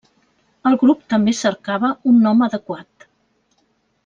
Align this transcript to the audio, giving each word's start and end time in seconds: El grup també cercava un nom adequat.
El 0.69 0.77
grup 0.83 1.03
també 1.15 1.33
cercava 1.41 1.93
un 2.13 2.19
nom 2.27 2.43
adequat. 2.49 3.07